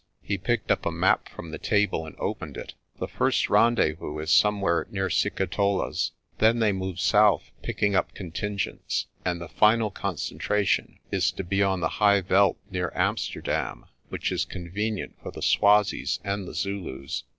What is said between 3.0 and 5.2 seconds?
first rendezvous is somewhere near